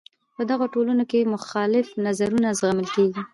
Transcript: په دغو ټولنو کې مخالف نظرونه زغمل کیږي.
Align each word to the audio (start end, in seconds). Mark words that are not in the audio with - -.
په 0.35 0.41
دغو 0.49 0.65
ټولنو 0.73 1.03
کې 1.11 1.29
مخالف 1.33 1.87
نظرونه 2.05 2.49
زغمل 2.59 2.87
کیږي. 2.95 3.21